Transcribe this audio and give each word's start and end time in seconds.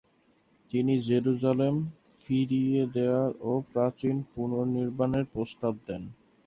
তিনি 0.71 0.93
জেরুসালেম 1.07 1.75
ফিরিয়ে 2.21 2.81
দেয়ার 2.95 3.31
ও 3.41 3.51
তার 3.53 3.67
প্রাচীর 3.71 4.15
পুনর্নির্মাণের 4.31 5.25
প্রস্তাব 5.33 5.73
দেন। 5.87 6.01